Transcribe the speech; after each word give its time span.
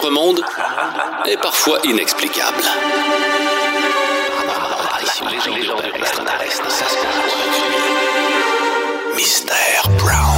notre 0.00 0.10
monde 0.10 0.40
est 1.26 1.36
parfois 1.38 1.78
inexplicable. 1.82 2.62
Mystère 9.16 9.88
Brown. 9.98 10.37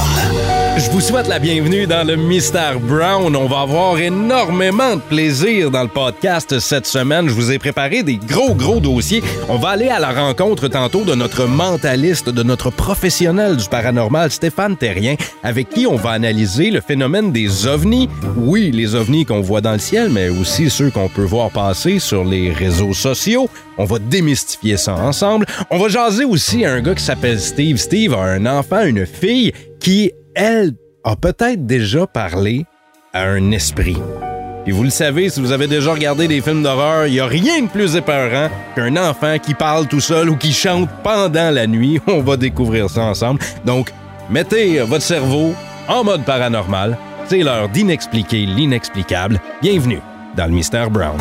Je 1.01 1.07
vous 1.07 1.13
souhaite 1.13 1.29
la 1.29 1.39
bienvenue 1.39 1.87
dans 1.87 2.05
le 2.05 2.15
Mystère 2.15 2.79
Brown. 2.79 3.35
On 3.35 3.47
va 3.47 3.61
avoir 3.61 3.97
énormément 3.97 4.97
de 4.97 5.01
plaisir 5.01 5.71
dans 5.71 5.81
le 5.81 5.87
podcast 5.87 6.59
cette 6.59 6.85
semaine. 6.85 7.27
Je 7.27 7.33
vous 7.33 7.51
ai 7.51 7.57
préparé 7.57 8.03
des 8.03 8.17
gros, 8.17 8.53
gros 8.53 8.79
dossiers. 8.79 9.23
On 9.49 9.57
va 9.57 9.69
aller 9.69 9.89
à 9.89 9.97
la 9.97 10.11
rencontre 10.11 10.67
tantôt 10.67 11.03
de 11.03 11.15
notre 11.15 11.45
mentaliste, 11.45 12.29
de 12.29 12.43
notre 12.43 12.69
professionnel 12.69 13.57
du 13.57 13.67
paranormal, 13.67 14.29
Stéphane 14.29 14.77
Terrien, 14.77 15.15
avec 15.41 15.69
qui 15.69 15.87
on 15.87 15.95
va 15.95 16.11
analyser 16.11 16.69
le 16.69 16.81
phénomène 16.81 17.31
des 17.31 17.65
ovnis. 17.65 18.07
Oui, 18.37 18.69
les 18.69 18.93
ovnis 18.93 19.25
qu'on 19.25 19.41
voit 19.41 19.61
dans 19.61 19.73
le 19.73 19.79
ciel, 19.79 20.11
mais 20.11 20.29
aussi 20.29 20.69
ceux 20.69 20.91
qu'on 20.91 21.09
peut 21.09 21.25
voir 21.25 21.49
passer 21.49 21.97
sur 21.97 22.23
les 22.23 22.53
réseaux 22.53 22.93
sociaux. 22.93 23.49
On 23.79 23.85
va 23.85 23.97
démystifier 23.97 24.77
ça 24.77 24.93
ensemble. 24.93 25.47
On 25.71 25.79
va 25.79 25.89
jaser 25.89 26.25
aussi 26.25 26.63
un 26.63 26.79
gars 26.79 26.93
qui 26.93 27.03
s'appelle 27.03 27.39
Steve. 27.39 27.77
Steve 27.77 28.13
a 28.13 28.21
un 28.21 28.45
enfant, 28.45 28.83
une 28.83 29.07
fille 29.07 29.51
qui 29.79 30.11
elle 30.35 30.75
a 31.03 31.15
peut-être 31.15 31.65
déjà 31.65 32.07
parlé 32.07 32.65
à 33.13 33.23
un 33.23 33.51
esprit. 33.51 33.97
Et 34.67 34.71
vous 34.71 34.83
le 34.83 34.91
savez, 34.91 35.29
si 35.29 35.41
vous 35.41 35.51
avez 35.51 35.67
déjà 35.67 35.91
regardé 35.91 36.27
des 36.27 36.39
films 36.41 36.61
d'horreur, 36.61 37.07
il 37.07 37.13
n'y 37.13 37.19
a 37.19 37.25
rien 37.25 37.63
de 37.63 37.67
plus 37.67 37.95
épeurant 37.95 38.49
qu'un 38.75 38.95
enfant 38.95 39.37
qui 39.39 39.55
parle 39.55 39.87
tout 39.87 39.99
seul 39.99 40.29
ou 40.29 40.35
qui 40.35 40.53
chante 40.53 40.87
pendant 41.03 41.49
la 41.49 41.65
nuit. 41.65 41.99
On 42.07 42.21
va 42.21 42.37
découvrir 42.37 42.89
ça 42.89 43.01
ensemble. 43.01 43.39
Donc, 43.65 43.91
mettez 44.29 44.79
votre 44.81 45.03
cerveau 45.03 45.55
en 45.87 46.03
mode 46.03 46.23
paranormal. 46.23 46.97
C'est 47.25 47.41
l'heure 47.41 47.69
d'inexpliquer 47.69 48.45
l'inexplicable. 48.45 49.41
Bienvenue 49.61 50.01
dans 50.35 50.45
le 50.45 50.51
Mystère 50.51 50.91
Brown. 50.91 51.17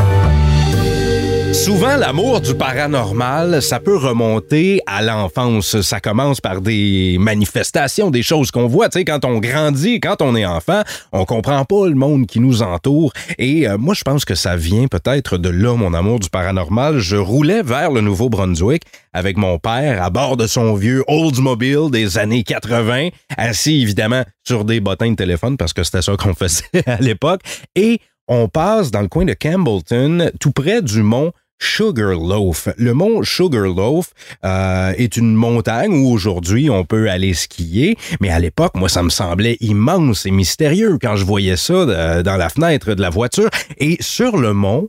Souvent, 1.52 1.96
l'amour 1.96 2.40
du 2.40 2.54
paranormal, 2.54 3.60
ça 3.60 3.80
peut 3.80 3.96
remonter 3.96 4.80
à 4.86 5.02
l'enfance. 5.02 5.80
Ça 5.80 6.00
commence 6.00 6.40
par 6.40 6.60
des 6.60 7.16
manifestations, 7.18 8.10
des 8.10 8.22
choses 8.22 8.52
qu'on 8.52 8.68
voit. 8.68 8.88
Tu 8.88 9.00
sais, 9.00 9.04
quand 9.04 9.24
on 9.24 9.38
grandit, 9.38 9.98
quand 9.98 10.22
on 10.22 10.36
est 10.36 10.46
enfant, 10.46 10.82
on 11.12 11.24
comprend 11.24 11.64
pas 11.64 11.88
le 11.88 11.96
monde 11.96 12.26
qui 12.26 12.38
nous 12.38 12.62
entoure. 12.62 13.12
Et 13.38 13.68
euh, 13.68 13.78
moi, 13.78 13.94
je 13.94 14.02
pense 14.02 14.24
que 14.24 14.36
ça 14.36 14.56
vient 14.56 14.86
peut-être 14.86 15.38
de 15.38 15.48
là, 15.48 15.76
mon 15.76 15.92
amour 15.92 16.20
du 16.20 16.30
paranormal. 16.30 16.98
Je 16.98 17.16
roulais 17.16 17.62
vers 17.62 17.90
le 17.90 18.00
Nouveau-Brunswick 18.00 18.84
avec 19.12 19.36
mon 19.36 19.58
père 19.58 20.02
à 20.02 20.10
bord 20.10 20.36
de 20.36 20.46
son 20.46 20.74
vieux 20.74 21.02
Oldsmobile 21.08 21.90
des 21.90 22.16
années 22.16 22.44
80, 22.44 23.08
assis 23.36 23.82
évidemment 23.82 24.22
sur 24.44 24.64
des 24.64 24.80
bottins 24.80 25.10
de 25.10 25.16
téléphone 25.16 25.56
parce 25.56 25.72
que 25.72 25.82
c'était 25.82 26.02
ça 26.02 26.16
qu'on 26.16 26.34
faisait 26.34 26.64
à 26.86 26.98
l'époque. 26.98 27.40
Et 27.74 28.00
on 28.30 28.48
passe 28.48 28.92
dans 28.92 29.02
le 29.02 29.08
coin 29.08 29.24
de 29.24 29.34
Campbellton, 29.34 30.30
tout 30.38 30.52
près 30.52 30.80
du 30.80 31.02
mont 31.02 31.32
Sugarloaf. 31.58 32.68
Le 32.78 32.94
mont 32.94 33.22
Sugarloaf 33.24 34.14
euh, 34.44 34.94
est 34.96 35.16
une 35.16 35.34
montagne 35.34 35.92
où 35.92 36.10
aujourd'hui 36.10 36.70
on 36.70 36.84
peut 36.84 37.10
aller 37.10 37.34
skier, 37.34 37.98
mais 38.20 38.30
à 38.30 38.38
l'époque, 38.38 38.76
moi, 38.76 38.88
ça 38.88 39.02
me 39.02 39.10
semblait 39.10 39.58
immense 39.60 40.26
et 40.26 40.30
mystérieux 40.30 40.96
quand 41.02 41.16
je 41.16 41.24
voyais 41.24 41.56
ça 41.56 41.74
euh, 41.74 42.22
dans 42.22 42.36
la 42.36 42.48
fenêtre 42.48 42.94
de 42.94 43.02
la 43.02 43.10
voiture. 43.10 43.50
Et 43.78 43.98
sur 44.00 44.38
le 44.38 44.54
mont, 44.54 44.88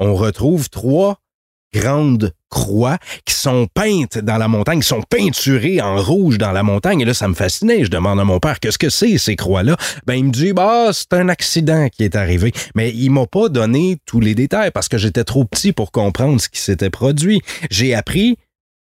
on 0.00 0.14
retrouve 0.14 0.68
trois 0.68 1.20
grandes 1.72 2.32
croix 2.48 2.98
qui 3.24 3.34
sont 3.34 3.68
peintes 3.72 4.18
dans 4.18 4.36
la 4.36 4.48
montagne, 4.48 4.80
qui 4.80 4.88
sont 4.88 5.02
peinturées 5.02 5.80
en 5.80 6.02
rouge 6.02 6.38
dans 6.38 6.52
la 6.52 6.62
montagne. 6.62 7.00
Et 7.00 7.04
là, 7.04 7.14
ça 7.14 7.28
me 7.28 7.34
fascinait. 7.34 7.84
Je 7.84 7.90
demande 7.90 8.18
à 8.18 8.24
mon 8.24 8.40
père, 8.40 8.60
qu'est-ce 8.60 8.78
que 8.78 8.90
c'est, 8.90 9.18
ces 9.18 9.36
croix-là? 9.36 9.76
Ben, 10.06 10.14
il 10.14 10.24
me 10.24 10.30
dit, 10.30 10.52
bah, 10.52 10.90
c'est 10.92 11.12
un 11.12 11.28
accident 11.28 11.88
qui 11.88 12.04
est 12.04 12.16
arrivé. 12.16 12.52
Mais 12.74 12.90
il 12.90 13.10
m'a 13.10 13.26
pas 13.26 13.48
donné 13.48 13.98
tous 14.04 14.20
les 14.20 14.34
détails 14.34 14.70
parce 14.72 14.88
que 14.88 14.98
j'étais 14.98 15.24
trop 15.24 15.44
petit 15.44 15.72
pour 15.72 15.92
comprendre 15.92 16.40
ce 16.40 16.48
qui 16.48 16.60
s'était 16.60 16.90
produit. 16.90 17.40
J'ai 17.70 17.94
appris, 17.94 18.36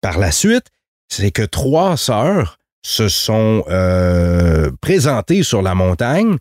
par 0.00 0.18
la 0.18 0.30
suite, 0.30 0.66
c'est 1.08 1.30
que 1.30 1.42
trois 1.42 1.96
sœurs 1.96 2.58
se 2.82 3.08
sont 3.08 3.64
euh, 3.68 4.70
présentées 4.80 5.42
sur 5.42 5.62
la 5.62 5.74
montagne, 5.74 6.36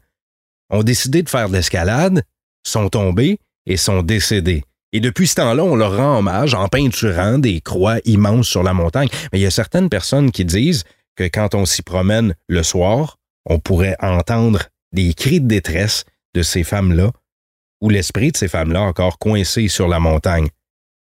ont 0.70 0.84
décidé 0.84 1.24
de 1.24 1.30
faire 1.30 1.48
de 1.48 1.54
l'escalade, 1.54 2.24
sont 2.68 2.90
tombées 2.90 3.40
et 3.66 3.78
sont 3.78 4.04
décédées. 4.04 4.64
Et 4.94 5.00
depuis 5.00 5.28
ce 5.28 5.36
temps-là, 5.36 5.64
on 5.64 5.76
leur 5.76 5.98
rend 5.98 6.20
hommage 6.20 6.54
en 6.54 6.68
peinturant 6.68 7.40
des 7.40 7.60
croix 7.62 7.98
immenses 8.06 8.48
sur 8.48 8.64
la 8.64 8.74
montagne. 8.74 9.10
Mais 9.32 9.40
il 9.40 9.42
y 9.42 9.48
a 9.48 9.52
certaines 9.52 9.90
personnes 9.90 10.32
qui 10.32 10.46
disent 10.46 10.84
que 11.16 11.24
quand 11.24 11.56
on 11.56 11.66
s'y 11.66 11.82
promène 11.82 12.36
le 12.48 12.64
soir, 12.64 13.18
on 13.46 13.60
pourrait 13.60 13.98
entendre 14.00 14.62
des 14.94 15.14
cris 15.16 15.42
de 15.42 15.48
détresse 15.48 16.06
de 16.36 16.44
ces 16.44 16.64
femmes-là 16.64 17.12
ou 17.82 17.90
l'esprit 17.90 18.32
de 18.32 18.38
ces 18.38 18.48
femmes-là 18.48 18.82
encore 18.82 19.18
coincé 19.18 19.68
sur 19.68 19.88
la 19.88 20.00
montagne. 20.00 20.48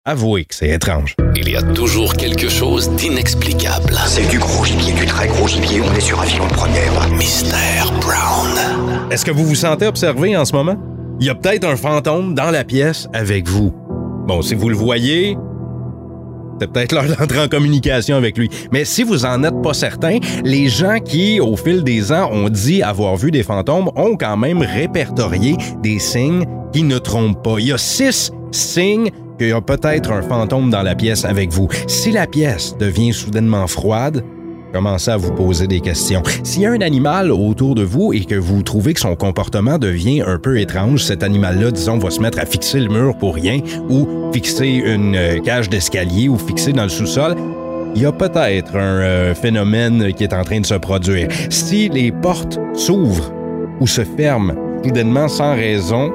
Avouez 0.05 0.43
que 0.43 0.53
c'est 0.53 0.69
étrange. 0.69 1.15
Il 1.35 1.49
y 1.49 1.55
a 1.55 1.61
toujours 1.61 2.13
quelque 2.15 2.49
chose 2.49 2.89
d'inexplicable. 2.95 3.95
C'est 4.05 4.27
du 4.27 4.37
gros 4.37 4.65
gibier, 4.65 4.91
du 4.91 5.05
très 5.05 5.27
gros 5.27 5.47
gibier. 5.47 5.79
On 5.81 5.93
est 5.93 6.01
sur 6.01 6.19
un 6.19 6.25
filon 6.25 6.47
de 6.47 6.53
première. 6.53 7.09
Mystère 7.09 7.89
Brown. 8.01 9.09
Est-ce 9.11 9.23
que 9.23 9.31
vous 9.31 9.45
vous 9.45 9.55
sentez 9.55 9.87
observé 9.87 10.35
en 10.35 10.43
ce 10.43 10.53
moment? 10.53 10.77
Il 11.21 11.27
y 11.27 11.29
a 11.29 11.35
peut-être 11.35 11.63
un 11.63 11.77
fantôme 11.77 12.33
dans 12.33 12.51
la 12.51 12.65
pièce 12.65 13.07
avec 13.13 13.47
vous. 13.47 13.73
Bon, 14.27 14.41
si 14.41 14.55
vous 14.55 14.69
le 14.69 14.75
voyez, 14.75 15.37
c'est 16.59 16.71
peut-être 16.71 16.93
l'heure 16.93 17.17
d'entrer 17.17 17.41
en 17.41 17.47
communication 17.49 18.15
avec 18.15 18.37
lui. 18.37 18.49
Mais 18.71 18.85
si 18.85 19.03
vous 19.03 19.25
en 19.25 19.43
êtes 19.43 19.61
pas 19.61 19.73
certain, 19.73 20.19
les 20.45 20.69
gens 20.69 20.99
qui, 20.99 21.41
au 21.41 21.57
fil 21.57 21.83
des 21.83 22.11
ans, 22.11 22.29
ont 22.31 22.47
dit 22.47 22.81
avoir 22.81 23.17
vu 23.17 23.31
des 23.31 23.43
fantômes 23.43 23.89
ont 23.95 24.15
quand 24.15 24.37
même 24.37 24.61
répertorié 24.61 25.57
des 25.81 25.99
signes 25.99 26.45
qui 26.71 26.83
ne 26.83 26.97
trompent 26.99 27.43
pas. 27.43 27.55
Il 27.59 27.67
y 27.67 27.73
a 27.73 27.77
six 27.77 28.31
signes 28.51 29.09
qu'il 29.37 29.49
y 29.49 29.51
a 29.51 29.61
peut-être 29.61 30.11
un 30.11 30.21
fantôme 30.21 30.69
dans 30.69 30.83
la 30.83 30.95
pièce 30.95 31.25
avec 31.25 31.51
vous. 31.51 31.67
Si 31.87 32.11
la 32.11 32.25
pièce 32.25 32.77
devient 32.77 33.11
soudainement 33.11 33.67
froide, 33.67 34.23
commencez 34.73 35.11
à 35.11 35.17
vous 35.17 35.31
poser 35.31 35.67
des 35.67 35.81
questions. 35.81 36.23
S'il 36.43 36.63
y 36.63 36.65
a 36.65 36.71
un 36.71 36.81
animal 36.81 37.31
autour 37.31 37.75
de 37.75 37.83
vous 37.83 38.11
et 38.11 38.25
que 38.25 38.35
vous 38.35 38.63
trouvez 38.63 38.95
que 38.95 38.99
son 38.99 39.15
comportement 39.15 39.77
devient 39.77 40.23
un 40.25 40.39
peu 40.39 40.59
étrange, 40.59 41.03
cet 41.03 41.21
animal-là, 41.21 41.69
disons, 41.69 41.99
va 41.99 42.09
se 42.09 42.19
mettre 42.19 42.39
à 42.39 42.45
fixer 42.45 42.79
le 42.79 42.89
mur 42.89 43.15
pour 43.15 43.35
rien 43.35 43.59
ou 43.87 44.31
fixer 44.33 44.67
une 44.67 45.15
euh, 45.15 45.39
cage 45.39 45.69
d'escalier 45.69 46.27
ou 46.27 46.39
fixer 46.39 46.73
dans 46.73 46.83
le 46.83 46.89
sous-sol, 46.89 47.35
il 47.95 48.01
y 48.01 48.05
a 48.05 48.11
peut-être 48.11 48.75
un 48.75 49.01
euh, 49.01 49.35
phénomène 49.35 50.11
qui 50.13 50.23
est 50.23 50.33
en 50.33 50.43
train 50.43 50.59
de 50.59 50.65
se 50.65 50.73
produire. 50.73 51.27
Si 51.49 51.89
les 51.89 52.11
portes 52.11 52.59
s'ouvrent 52.73 53.31
ou 53.79 53.85
se 53.85 54.03
ferment 54.03 54.55
soudainement 54.83 55.27
sans 55.27 55.53
raison, 55.53 56.11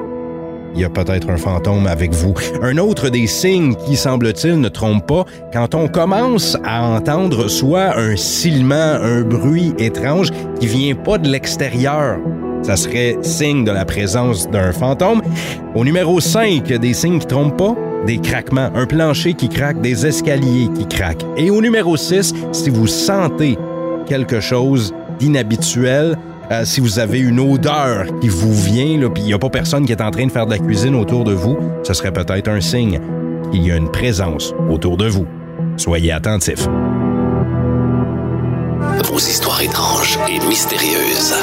il 0.75 0.81
y 0.81 0.83
a 0.83 0.89
peut-être 0.89 1.29
un 1.29 1.37
fantôme 1.37 1.87
avec 1.87 2.13
vous. 2.13 2.33
Un 2.61 2.77
autre 2.77 3.09
des 3.09 3.27
signes 3.27 3.75
qui, 3.75 3.95
semble-t-il, 3.95 4.59
ne 4.59 4.69
trompe 4.69 5.07
pas, 5.07 5.25
quand 5.51 5.75
on 5.75 5.87
commence 5.87 6.57
à 6.63 6.83
entendre 6.83 7.47
soit 7.47 7.97
un 7.97 8.15
silement, 8.15 8.75
un 8.75 9.21
bruit 9.21 9.73
étrange 9.77 10.29
qui 10.59 10.67
vient 10.67 10.95
pas 10.95 11.17
de 11.17 11.29
l'extérieur, 11.29 12.19
ça 12.61 12.75
serait 12.75 13.17
signe 13.21 13.63
de 13.63 13.71
la 13.71 13.85
présence 13.85 14.49
d'un 14.49 14.71
fantôme. 14.71 15.21
Au 15.75 15.83
numéro 15.85 16.19
5, 16.19 16.65
des 16.65 16.93
signes 16.93 17.19
qui 17.19 17.27
trompent 17.27 17.57
pas, 17.57 17.75
des 18.05 18.17
craquements, 18.17 18.69
un 18.75 18.85
plancher 18.85 19.33
qui 19.33 19.49
craque, 19.49 19.81
des 19.81 20.05
escaliers 20.05 20.69
qui 20.75 20.85
craquent. 20.87 21.25
Et 21.37 21.49
au 21.49 21.61
numéro 21.61 21.97
6, 21.97 22.33
si 22.51 22.69
vous 22.69 22.87
sentez 22.87 23.57
quelque 24.05 24.39
chose 24.39 24.93
d'inhabituel, 25.19 26.17
euh, 26.51 26.65
si 26.65 26.81
vous 26.81 26.99
avez 26.99 27.19
une 27.19 27.39
odeur 27.39 28.05
qui 28.19 28.27
vous 28.27 28.53
vient, 28.53 29.09
puis 29.09 29.23
il 29.23 29.25
n'y 29.25 29.33
a 29.33 29.39
pas 29.39 29.49
personne 29.49 29.85
qui 29.85 29.91
est 29.91 30.01
en 30.01 30.11
train 30.11 30.25
de 30.25 30.31
faire 30.31 30.45
de 30.45 30.51
la 30.51 30.59
cuisine 30.59 30.95
autour 30.95 31.23
de 31.23 31.33
vous, 31.33 31.57
ce 31.83 31.93
serait 31.93 32.11
peut-être 32.11 32.47
un 32.47 32.61
signe 32.61 32.99
qu'il 33.51 33.65
y 33.65 33.71
a 33.71 33.75
une 33.75 33.89
présence 33.91 34.53
autour 34.69 34.97
de 34.97 35.07
vous. 35.07 35.27
Soyez 35.77 36.11
attentifs. 36.11 36.67
Vos 39.05 39.17
histoires 39.17 39.61
étranges 39.61 40.17
et 40.29 40.39
mystérieuses. 40.47 41.35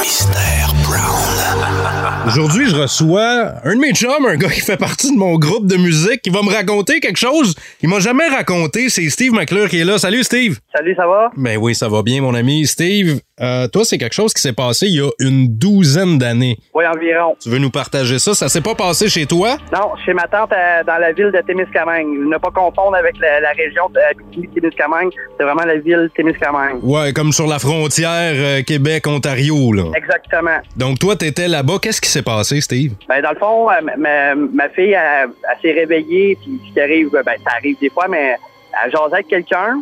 Mystère 0.00 0.72
Brown. 0.84 2.26
Aujourd'hui, 2.26 2.68
je 2.68 2.76
reçois 2.76 3.54
un 3.64 3.74
de 3.74 3.80
mes 3.80 3.92
chums, 3.92 4.26
un 4.26 4.36
gars 4.36 4.48
qui 4.48 4.60
fait 4.60 4.76
partie 4.76 5.12
de 5.12 5.18
mon 5.18 5.38
groupe 5.38 5.66
de 5.66 5.76
musique, 5.76 6.22
qui 6.22 6.30
va 6.30 6.42
me 6.42 6.52
raconter 6.52 7.00
quelque 7.00 7.18
chose 7.18 7.54
qu'il 7.78 7.88
m'a 7.88 8.00
jamais 8.00 8.28
raconté. 8.28 8.88
C'est 8.88 9.08
Steve 9.08 9.32
McClure 9.32 9.68
qui 9.68 9.78
est 9.78 9.84
là. 9.84 9.98
Salut 9.98 10.24
Steve. 10.24 10.58
Salut, 10.74 10.94
ça 10.96 11.06
va? 11.06 11.30
Ben 11.36 11.56
oui, 11.56 11.74
ça 11.74 11.88
va 11.88 12.02
bien, 12.02 12.20
mon 12.20 12.34
ami. 12.34 12.66
Steve, 12.66 13.20
euh, 13.40 13.68
toi, 13.68 13.84
c'est 13.84 13.98
quelque 13.98 14.14
chose 14.14 14.32
qui 14.32 14.40
s'est 14.42 14.52
passé 14.52 14.86
il 14.86 14.96
y 14.96 15.00
a 15.00 15.10
une 15.20 15.48
douzaine 15.58 16.18
d'années. 16.18 16.56
Oui, 16.74 16.84
environ. 16.86 17.36
Tu 17.42 17.48
veux 17.50 17.58
nous 17.58 17.70
partager 17.70 18.18
ça? 18.18 18.34
Ça 18.34 18.48
s'est 18.48 18.60
pas 18.60 18.74
passé 18.74 19.08
chez 19.08 19.26
toi? 19.26 19.56
Non, 19.72 19.92
chez 20.04 20.12
ma 20.14 20.26
tante 20.26 20.52
euh, 20.52 20.82
dans 20.84 20.98
la 20.98 21.12
ville 21.12 21.30
de 21.32 21.40
Témiscamingue. 21.46 22.06
Ne 22.28 22.38
pas 22.38 22.50
confondre 22.50 22.96
avec 22.96 23.18
la, 23.18 23.40
la 23.40 23.50
région 23.50 23.88
de 23.90 24.00
Abitibi-Témiscamingue. 24.10 25.10
C'est 25.36 25.44
vraiment 25.44 25.64
la 25.64 25.76
ville 25.76 25.96
de 26.04 26.10
Témiscamingue. 26.16 26.82
Ouais, 26.82 27.12
comme 27.12 27.32
sur 27.32 27.46
la 27.46 27.58
frontière 27.58 28.32
euh, 28.36 28.62
Québec-Ontario, 28.62 29.72
là. 29.72 29.84
Exactement. 29.96 30.58
Donc, 30.76 30.98
toi, 30.98 31.16
t'étais 31.16 31.48
là-bas. 31.48 31.74
Qu'est-ce 31.82 32.00
qui 32.00 32.10
s'est 32.10 32.22
passé, 32.22 32.60
Steve? 32.60 32.92
Ben, 33.08 33.20
dans 33.22 33.30
le 33.32 33.38
fond, 33.38 33.70
euh, 33.70 33.74
ma, 33.82 33.96
ma- 33.96 34.34
ma 34.34 34.68
fille, 34.70 34.92
elle, 34.92 35.28
elle 35.28 35.58
s'est 35.62 35.78
réveillée, 35.78 36.36
puis 36.40 36.58
ce 36.68 36.72
qui 36.74 36.80
arrive, 36.80 37.10
ben, 37.12 37.24
ça 37.44 37.52
arrive 37.58 37.76
des 37.80 37.90
fois, 37.90 38.06
mais 38.08 38.36
elle 38.84 38.90
jasait 38.90 39.12
avec 39.14 39.28
quelqu'un. 39.28 39.80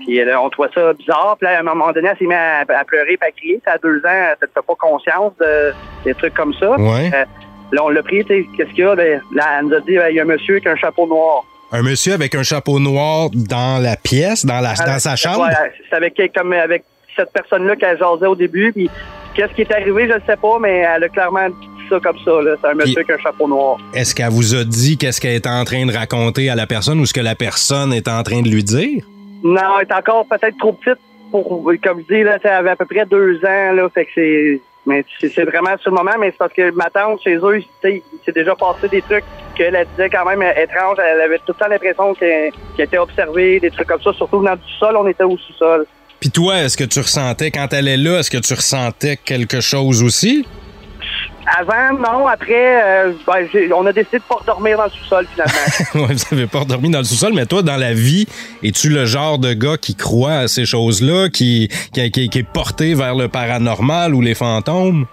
Puis 0.00 0.24
là, 0.24 0.40
on 0.40 0.48
trouvait 0.50 0.68
ça 0.74 0.92
bizarre. 0.92 1.36
Puis 1.40 1.46
là, 1.48 1.56
à 1.56 1.60
un 1.60 1.62
moment 1.62 1.92
donné, 1.92 2.08
elle 2.10 2.18
s'est 2.18 2.24
mise 2.24 2.36
à, 2.36 2.60
à 2.60 2.84
pleurer 2.84 3.18
et 3.20 3.24
à 3.24 3.30
crier. 3.30 3.60
Ça 3.64 3.72
à 3.72 3.78
deux 3.78 3.98
ans, 3.98 4.08
elle 4.08 4.36
ne 4.42 4.46
fait 4.46 4.66
pas 4.66 4.74
conscience 4.78 5.32
de 5.40 5.72
des 6.04 6.14
trucs 6.14 6.34
comme 6.34 6.54
ça. 6.54 6.78
Ouais. 6.78 7.10
Euh, 7.12 7.24
là, 7.72 7.84
on 7.84 7.88
l'a 7.88 8.02
pris, 8.02 8.24
tu 8.24 8.28
sais, 8.28 8.46
qu'est-ce 8.56 8.70
qu'il 8.70 8.84
y 8.84 8.86
a? 8.86 8.94
Ben, 8.94 9.20
là, 9.34 9.44
elle 9.58 9.66
nous 9.66 9.74
a 9.74 9.80
dit, 9.80 9.96
ben, 9.96 10.08
il 10.10 10.16
y 10.16 10.20
a 10.20 10.22
un 10.22 10.26
monsieur 10.26 10.54
avec 10.54 10.66
un 10.66 10.76
chapeau 10.76 11.06
noir. 11.06 11.42
Un 11.72 11.82
monsieur 11.82 12.14
avec 12.14 12.34
un 12.36 12.44
chapeau 12.44 12.78
noir 12.78 13.28
dans 13.32 13.82
la 13.82 13.96
pièce, 13.96 14.46
dans, 14.46 14.60
la, 14.60 14.74
dans 14.74 14.98
sa 15.00 15.16
chambre? 15.16 15.46
Ouais, 15.46 15.72
c'est 15.90 15.96
avec, 15.96 16.20
comme 16.32 16.52
avec 16.52 16.84
cette 17.16 17.32
personne-là 17.32 17.74
qu'elle 17.74 17.98
jasait 17.98 18.26
au 18.26 18.36
début. 18.36 18.72
Puis 18.72 18.88
qu'est-ce 19.34 19.52
qui 19.54 19.62
est 19.62 19.72
arrivé, 19.72 20.06
je 20.08 20.14
ne 20.14 20.20
sais 20.26 20.36
pas, 20.36 20.58
mais 20.60 20.84
elle 20.94 21.02
a 21.02 21.08
clairement 21.08 21.48
dit 21.48 21.68
ça 21.90 21.98
comme 22.00 22.18
ça. 22.24 22.30
C'est 22.60 22.68
un 22.68 22.74
monsieur 22.74 22.94
Puis- 22.94 22.96
avec 22.98 23.10
un 23.10 23.22
chapeau 23.22 23.48
noir. 23.48 23.78
Est-ce 23.94 24.14
qu'elle 24.14 24.30
vous 24.30 24.54
a 24.54 24.62
dit 24.62 24.96
qu'est-ce 24.96 25.20
qu'elle 25.20 25.32
est 25.34 25.46
en 25.48 25.64
train 25.64 25.84
de 25.86 25.92
raconter 25.92 26.50
à 26.50 26.54
la 26.54 26.66
personne 26.68 27.00
ou 27.00 27.06
ce 27.06 27.12
que 27.12 27.20
la 27.20 27.34
personne 27.34 27.92
est 27.92 28.06
en 28.06 28.22
train 28.22 28.42
de 28.42 28.48
lui 28.48 28.62
dire? 28.62 29.02
Non, 29.46 29.78
elle 29.80 29.86
est 29.86 29.92
encore 29.92 30.26
peut-être 30.26 30.58
trop 30.58 30.72
petite 30.72 30.98
pour, 31.30 31.72
comme 31.82 32.02
je 32.08 32.14
dis, 32.14 32.22
là, 32.24 32.38
elle 32.42 32.50
avait 32.50 32.70
à 32.70 32.76
peu 32.76 32.84
près 32.84 33.06
deux 33.06 33.36
ans, 33.44 33.72
là, 33.72 33.88
fait 33.94 34.06
que 34.06 34.10
c'est, 34.14 34.60
mais 34.86 35.04
c'est 35.20 35.28
c'est 35.28 35.44
vraiment 35.44 35.76
sur 35.78 35.90
le 35.92 35.96
moment, 35.96 36.16
mais 36.18 36.30
c'est 36.30 36.38
parce 36.38 36.52
que 36.52 36.70
ma 36.72 36.90
tante, 36.90 37.22
chez 37.22 37.36
eux, 37.36 37.62
s'est 37.80 38.02
déjà 38.34 38.56
passé 38.56 38.88
des 38.88 39.02
trucs 39.02 39.24
qu'elle 39.54 39.76
elle 39.76 39.86
disait 39.88 40.10
quand 40.10 40.24
même 40.24 40.42
étranges. 40.42 40.98
Elle 40.98 41.20
avait 41.20 41.38
tout 41.38 41.52
le 41.52 41.54
temps 41.54 41.68
l'impression 41.68 42.14
qu'elle 42.14 42.52
était 42.76 42.98
observée, 42.98 43.60
des 43.60 43.70
trucs 43.70 43.86
comme 43.86 44.02
ça, 44.02 44.12
surtout 44.12 44.40
venant 44.40 44.56
du 44.56 44.72
sol, 44.78 44.96
on 44.96 45.06
était 45.06 45.24
au 45.24 45.36
sous-sol. 45.38 45.86
Puis 46.18 46.30
toi, 46.30 46.58
est-ce 46.58 46.76
que 46.76 46.84
tu 46.84 46.98
ressentais, 46.98 47.50
quand 47.52 47.72
elle 47.72 47.88
est 47.88 47.96
là, 47.96 48.18
est-ce 48.18 48.30
que 48.30 48.38
tu 48.38 48.54
ressentais 48.54 49.16
quelque 49.16 49.60
chose 49.60 50.02
aussi? 50.02 50.46
Avant, 51.46 51.96
non, 51.98 52.26
après, 52.26 52.82
euh, 53.06 53.12
ben, 53.26 53.46
on 53.74 53.86
a 53.86 53.92
décidé 53.92 54.18
de 54.18 54.22
pas 54.28 54.36
redormir 54.36 54.76
dans 54.78 54.84
le 54.84 54.90
sous-sol, 54.90 55.26
finalement. 55.32 56.06
Ouais, 56.08 56.14
vous 56.14 56.34
avez 56.34 56.46
pas 56.46 56.64
dormi 56.64 56.90
dans 56.90 56.98
le 56.98 57.04
sous-sol, 57.04 57.32
mais 57.34 57.46
toi, 57.46 57.62
dans 57.62 57.76
la 57.76 57.92
vie, 57.94 58.26
es-tu 58.64 58.88
le 58.88 59.04
genre 59.06 59.38
de 59.38 59.52
gars 59.52 59.76
qui 59.76 59.94
croit 59.94 60.34
à 60.38 60.48
ces 60.48 60.64
choses-là, 60.66 61.28
qui, 61.28 61.68
qui, 61.92 62.10
qui- 62.10 62.28
qui 62.28 62.38
est 62.40 62.42
porté 62.48 62.94
vers 62.94 63.14
le 63.14 63.28
paranormal 63.28 64.14
ou 64.14 64.20
les 64.20 64.34
fantômes? 64.34 65.06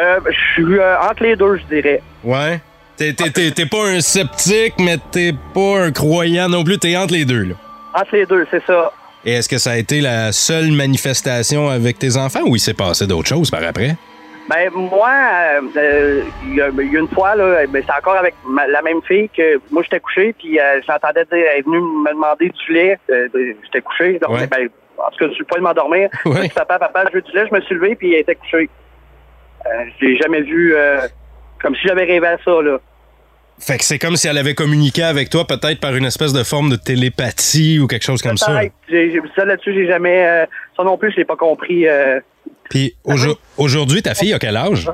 euh, 0.00 0.18
je 0.26 0.52
suis 0.62 0.78
euh, 0.78 0.96
entre 1.00 1.22
les 1.22 1.36
deux, 1.36 1.56
je 1.58 1.74
dirais. 1.76 2.02
Ouais? 2.24 2.60
T'es, 2.96 3.12
t'es- 3.12 3.30
t'es- 3.30 3.50
t'es 3.50 3.66
pas 3.66 3.86
un 3.88 4.00
sceptique, 4.00 4.74
mais 4.78 4.98
t'es 5.10 5.32
pas 5.52 5.80
un 5.86 5.90
croyant 5.92 6.48
non 6.48 6.62
plus. 6.64 6.78
T'es 6.78 6.96
entre 6.96 7.12
les 7.14 7.24
deux, 7.24 7.42
là. 7.42 7.54
Entre 7.94 8.14
les 8.16 8.26
deux, 8.26 8.46
c'est 8.50 8.64
ça. 8.66 8.92
Et 9.24 9.32
est-ce 9.32 9.48
que 9.48 9.58
ça 9.58 9.72
a 9.72 9.76
été 9.76 10.00
la 10.00 10.32
seule 10.32 10.70
manifestation 10.70 11.68
avec 11.68 11.98
tes 11.98 12.16
enfants 12.16 12.42
ou 12.46 12.54
il 12.56 12.60
s'est 12.60 12.74
passé 12.74 13.06
d'autres 13.06 13.28
choses 13.28 13.50
par 13.50 13.62
après? 13.64 13.96
Ben 14.48 14.70
moi, 14.72 15.10
euh, 15.10 15.60
euh, 15.76 16.22
il 16.46 16.56
y, 16.56 16.60
a 16.60 16.68
il 16.68 16.92
y 16.92 16.96
a 16.96 17.00
une 17.00 17.08
fois 17.08 17.34
là, 17.34 17.66
ben, 17.66 17.82
c'est 17.86 17.92
encore 17.96 18.16
avec 18.16 18.34
ma- 18.46 18.66
la 18.66 18.82
même 18.82 19.00
fille 19.02 19.28
que 19.34 19.58
moi 19.70 19.82
j'étais 19.82 20.00
couché, 20.00 20.34
puis 20.38 20.60
euh, 20.60 20.80
j'entendais 20.86 21.24
dire, 21.24 21.44
elle 21.52 21.58
est 21.60 21.62
venue 21.64 21.80
me 21.80 22.10
demander 22.10 22.50
du 22.50 22.72
lait. 22.72 22.98
Euh, 23.10 23.28
j'étais 23.64 23.80
couché, 23.80 24.18
dormais, 24.18 24.40
Ouais. 24.40 24.46
ben, 24.46 24.68
en 24.98 25.10
tout 25.10 25.18
cas, 25.18 25.28
je 25.28 25.34
suis 25.34 25.44
pas 25.44 25.56
de 25.56 25.62
m'endormir. 25.62 26.08
Ouais. 26.26 26.48
Papa, 26.54 26.78
papa, 26.78 27.04
je 27.08 27.14
veux 27.14 27.22
du 27.22 27.32
lait. 27.32 27.46
Je 27.50 27.54
me 27.54 27.60
suis 27.62 27.74
levé, 27.74 27.94
puis 27.96 28.12
elle 28.14 28.20
était 28.20 28.34
couchée. 28.34 28.68
Euh, 29.66 29.70
je 29.98 30.04
l'ai 30.06 30.16
jamais 30.18 30.42
vu 30.42 30.74
euh, 30.76 31.00
comme 31.62 31.74
si 31.74 31.86
j'avais 31.88 32.04
rêvé 32.04 32.26
à 32.26 32.36
ça 32.44 32.60
là. 32.62 32.78
Fait 33.58 33.78
que 33.78 33.84
c'est 33.84 33.98
comme 34.00 34.16
si 34.16 34.26
elle 34.28 34.36
avait 34.36 34.54
communiqué 34.54 35.04
avec 35.04 35.30
toi, 35.30 35.46
peut-être 35.46 35.80
par 35.80 35.94
une 35.94 36.04
espèce 36.04 36.32
de 36.32 36.42
forme 36.42 36.70
de 36.70 36.76
télépathie 36.76 37.78
ou 37.78 37.86
quelque 37.86 38.02
chose 38.04 38.20
comme 38.20 38.36
ça. 38.36 38.46
Ça 38.46 39.44
là-dessus, 39.44 39.72
j'ai 39.72 39.86
jamais. 39.86 40.26
euh, 40.26 40.46
ça 40.76 40.82
non 40.82 40.98
plus, 40.98 41.12
je 41.12 41.16
l'ai 41.18 41.24
pas 41.24 41.36
compris. 41.36 41.86
Puis 42.70 42.94
aujo- 43.04 43.36
aujourd'hui, 43.56 44.02
ta 44.02 44.14
fille 44.14 44.32
a 44.32 44.38
quel 44.38 44.56
âge? 44.56 44.90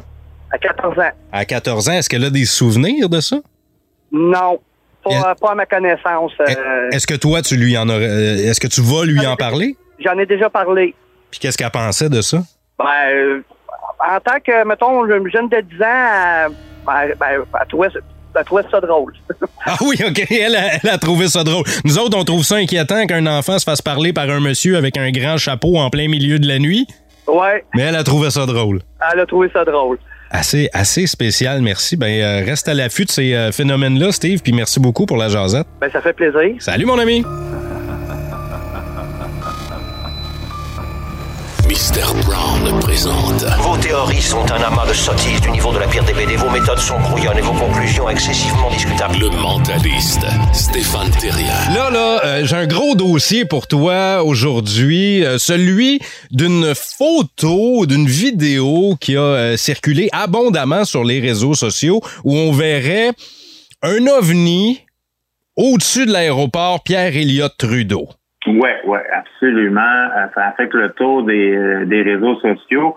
à 0.53 0.59
14 0.59 0.99
ans. 0.99 1.11
À 1.33 1.45
14 1.45 1.89
ans, 1.89 1.93
est-ce 1.93 2.09
qu'elle 2.09 2.25
a 2.25 2.31
des 2.31 2.45
souvenirs 2.45 3.09
de 3.09 3.21
ça? 3.21 3.37
Non, 4.13 4.59
pas, 5.05 5.35
à 5.51 5.55
ma 5.55 5.65
connaissance. 5.67 6.33
euh, 6.41 6.91
Est-ce 6.91 7.07
que 7.07 7.15
toi, 7.15 7.41
tu 7.43 7.57
lui 7.57 7.79
en 7.79 7.89
aurais. 7.89 8.09
euh, 8.09 8.51
Est-ce 8.51 8.61
que 8.61 8.67
tu 8.67 8.81
vas 8.81 9.05
lui 9.05 9.25
en 9.27 9.37
parler? 9.37 9.77
J'en 10.05 10.19
ai 10.19 10.27
déjà 10.27 10.51
parlé. 10.51 10.95
Puis 11.31 11.39
qu'est-ce 11.41 11.57
qu'elle 11.57 11.71
pensait 11.71 12.09
de 12.09 12.21
ça? 12.21 12.39
Ben, 12.79 12.85
euh, 13.13 13.43
en 14.01 14.19
tant 14.21 14.41
que, 14.45 14.65
mettons, 14.67 15.07
jeune 15.31 15.49
de 15.49 15.61
10 15.61 15.83
ans, 15.83 15.87
elle, 16.47 16.53
ben, 16.87 17.15
ben, 17.21 17.45
elle 17.61 17.69
trouvait, 17.69 17.89
elle 18.35 18.45
trouvait 18.45 18.65
ça 18.71 18.81
drôle. 18.81 19.13
Ah 19.67 19.77
oui, 19.83 19.95
OK. 20.09 20.25
Elle 20.31 20.57
a, 20.57 20.77
elle 20.83 20.89
a 20.89 20.97
trouvé 20.97 21.29
ça 21.29 21.45
drôle. 21.45 21.65
Nous 21.85 21.99
autres, 21.99 22.17
on 22.17 22.25
trouve 22.25 22.43
ça 22.43 22.57
inquiétant 22.57 23.07
qu'un 23.07 23.27
enfant 23.27 23.59
se 23.59 23.65
fasse 23.65 23.83
parler 23.83 24.15
par 24.15 24.29
un 24.31 24.41
monsieur 24.41 24.79
avec 24.79 24.97
un 24.97 25.11
grand 25.11 25.37
chapeau 25.37 25.77
en 25.77 25.91
plein 25.91 26.09
milieu 26.09 26.39
de 26.39 26.49
la 26.49 26.59
nuit. 26.59 26.87
Ouais, 27.33 27.65
Mais 27.75 27.83
elle 27.83 27.97
a 27.97 28.05
trouvé 28.05 28.31
ça 28.31 28.47
drôle. 28.47 28.81
elle 29.13 29.21
a 29.21 29.27
trouvé 29.27 29.49
ça 29.53 29.65
drôle. 29.65 29.99
Assez, 30.33 30.69
assez 30.73 31.07
spécial, 31.09 31.61
merci. 31.61 31.97
Ben, 31.97 32.07
euh, 32.21 32.45
reste 32.45 32.69
à 32.69 32.75
l'affût 32.75 33.05
de 33.05 33.11
ces 33.11 33.35
euh, 33.35 33.51
phénomènes-là, 33.51 34.13
Steve, 34.13 34.41
puis 34.43 34.53
merci 34.53 34.79
beaucoup 34.79 35.05
pour 35.05 35.17
la 35.17 35.29
jasette. 35.29 35.67
Ben, 35.81 35.91
ça 35.91 36.01
fait 36.01 36.13
plaisir. 36.13 36.55
Salut, 36.61 36.85
mon 36.87 36.99
ami! 36.99 37.25
Mr. 41.69 42.03
Brown 42.27 42.40
présente 42.91 43.45
Vos 43.61 43.77
théories 43.77 44.21
sont 44.21 44.43
un 44.51 44.63
amas 44.63 44.85
de 44.85 44.93
sottises 44.93 45.41
du 45.41 45.53
niveau 45.53 45.73
de 45.73 45.79
la 45.79 45.87
pire 45.87 46.03
des 46.05 46.13
BD. 46.13 46.35
Vos 46.35 46.51
méthodes 46.51 46.81
sont 46.81 46.99
brouillonnes 46.99 47.39
et 47.39 47.41
vos 47.41 47.53
conclusions 47.53 48.09
excessivement 48.09 48.69
discutables. 48.69 49.17
le 49.17 49.31
mentaliste 49.31 50.27
Stéphane 50.53 51.09
Thérien. 51.13 51.55
Là, 51.73 51.89
là, 51.91 52.21
euh, 52.25 52.45
j'ai 52.45 52.57
un 52.57 52.67
gros 52.67 52.97
dossier 52.97 53.45
pour 53.45 53.69
toi 53.69 54.25
aujourd'hui, 54.25 55.25
euh, 55.25 55.39
celui 55.39 56.01
d'une 56.33 56.75
photo, 56.75 57.87
d'une 57.87 58.09
vidéo 58.09 58.97
qui 59.01 59.17
a 59.17 59.21
euh, 59.21 59.57
circulé 59.57 60.09
abondamment 60.11 60.85
sur 60.85 61.05
les 61.05 61.21
réseaux 61.21 61.55
sociaux 61.55 62.01
où 62.25 62.37
on 62.37 62.51
verrait 62.51 63.13
un 63.83 64.05
ovni 64.09 64.81
au-dessus 65.55 66.07
de 66.07 66.13
l'aéroport 66.13 66.83
Pierre-Éliott 66.83 67.55
Trudeau. 67.57 68.09
Ouais, 68.47 68.77
ouais, 68.87 69.05
absolument. 69.13 69.81
Euh, 69.81 70.27
Ça 70.35 70.47
a 70.49 70.53
fait 70.53 70.73
le 70.73 70.91
tour 70.93 71.25
des, 71.25 71.55
euh, 71.55 71.85
des 71.85 72.03
réseaux 72.03 72.37
sociaux. 72.41 72.97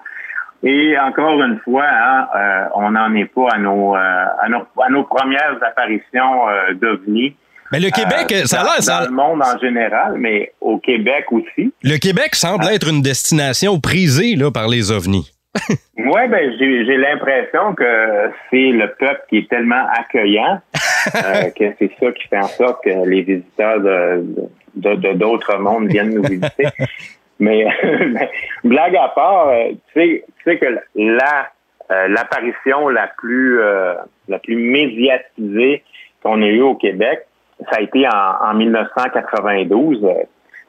Et 0.63 0.97
encore 0.97 1.41
une 1.43 1.59
fois, 1.59 1.83
hein, 1.85 2.27
euh, 2.35 2.65
on 2.75 2.91
n'en 2.91 3.13
est 3.15 3.25
pas 3.25 3.49
à 3.53 3.57
nos, 3.59 3.95
euh, 3.95 3.99
à 4.41 4.47
nos, 4.47 4.61
à 4.81 4.89
nos 4.89 5.03
premières 5.03 5.57
apparitions 5.61 6.47
euh, 6.49 6.73
d'OVNI. 6.75 7.35
Mais 7.73 7.79
le 7.81 7.89
Québec, 7.89 8.31
Euh, 8.31 8.45
ça 8.45 8.61
a 8.61 8.63
dans- 8.63 8.69
l'air, 8.71 8.83
ça- 8.83 8.99
Dans 9.05 9.09
le 9.09 9.15
monde 9.15 9.41
en 9.41 9.57
général, 9.59 10.13
mais 10.17 10.53
au 10.61 10.77
Québec 10.77 11.25
aussi. 11.31 11.73
le 11.83 11.97
Québec 11.97 12.35
semble 12.35 12.63
être 12.71 12.87
une 12.89 13.01
destination 13.01 13.79
prisée 13.81 14.35
là, 14.37 14.51
par 14.51 14.67
les 14.69 14.91
ovnis. 14.91 15.29
Ouais, 15.95 16.27
ben 16.27 16.51
j'ai 16.59 16.85
j'ai 16.85 16.97
l'impression 16.97 17.73
que 17.75 18.29
c'est 18.49 18.71
le 18.71 18.87
peuple 18.99 19.21
qui 19.29 19.37
est 19.39 19.49
tellement 19.49 19.85
accueillant 19.97 20.59
euh, 21.15 21.49
que 21.57 21.65
c'est 21.79 21.91
ça 21.99 22.11
qui 22.11 22.27
fait 22.27 22.37
en 22.39 22.47
sorte 22.47 22.83
que 22.83 22.89
les 23.07 23.21
visiteurs 23.21 23.79
de 23.79 24.21
de- 24.23 24.49
de- 24.75 25.13
d'autres 25.13 25.57
mondes 25.57 25.87
viennent 25.87 26.13
nous 26.13 26.23
visiter. 26.23 26.67
Mais 27.39 27.65
blague 28.63 28.95
à 28.95 29.09
part, 29.09 29.49
euh, 29.49 29.71
tu 29.93 29.99
sais, 30.01 30.23
tu 30.37 30.43
sais 30.43 30.57
que 30.57 30.65
la 30.95 31.47
euh, 31.91 32.07
l'apparition 32.07 32.87
la 32.89 33.07
plus 33.17 33.59
euh, 33.59 33.95
la 34.29 34.39
plus 34.39 34.55
médiatisée 34.55 35.83
qu'on 36.21 36.41
a 36.41 36.45
eue 36.45 36.61
au 36.61 36.75
Québec, 36.75 37.25
ça 37.69 37.77
a 37.77 37.81
été 37.81 38.07
en, 38.07 38.49
en 38.49 38.53
1992. 38.53 40.03
Euh, 40.03 40.13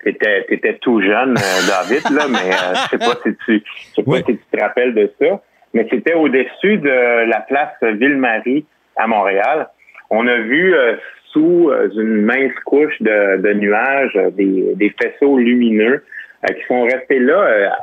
T'étais, 0.02 0.44
t'étais 0.50 0.74
tout 0.82 1.00
jeune, 1.00 1.34
euh, 1.38 1.66
David, 1.66 2.10
là, 2.14 2.24
mais 2.28 2.52
euh, 2.52 2.74
je 2.74 2.88
sais 2.90 2.98
pas 2.98 3.14
si 3.22 3.34
tu, 3.46 3.64
je 3.64 3.94
sais 3.94 4.02
pas 4.02 4.10
Oui. 4.10 4.22
si 4.26 4.36
tu 4.36 4.44
te 4.52 4.60
rappelles 4.62 4.92
de 4.94 5.10
ça, 5.18 5.40
mais 5.72 5.86
c'était 5.90 6.12
au-dessus 6.12 6.76
de 6.76 7.24
la 7.26 7.40
place 7.40 7.72
Ville-Marie 7.80 8.66
à 8.96 9.06
Montréal. 9.06 9.70
On 10.10 10.26
a 10.28 10.36
vu 10.36 10.74
euh, 10.74 10.96
sous 11.34 11.68
euh, 11.68 11.90
une 11.94 12.22
mince 12.22 12.54
couche 12.64 13.02
de, 13.02 13.36
de 13.42 13.52
nuages 13.54 14.16
euh, 14.16 14.30
des, 14.30 14.74
des 14.76 14.94
faisceaux 15.00 15.36
lumineux 15.36 16.02
euh, 16.48 16.54
qui 16.54 16.64
sont 16.66 16.84
restés 16.84 17.18
là 17.18 17.76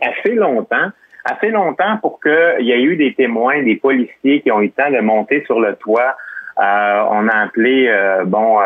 assez 0.00 0.34
longtemps, 0.34 0.90
assez 1.24 1.48
longtemps 1.48 1.96
pour 2.00 2.20
qu'il 2.20 2.66
y 2.66 2.70
ait 2.70 2.82
eu 2.82 2.96
des 2.96 3.14
témoins, 3.14 3.62
des 3.62 3.76
policiers 3.76 4.42
qui 4.42 4.52
ont 4.52 4.60
eu 4.60 4.66
le 4.66 4.70
temps 4.70 4.90
de 4.90 5.00
monter 5.00 5.42
sur 5.46 5.58
le 5.58 5.74
toit. 5.76 6.16
Euh, 6.60 7.04
on 7.12 7.28
a 7.28 7.44
appelé, 7.44 7.86
euh, 7.86 8.24
bon, 8.24 8.58
euh, 8.60 8.64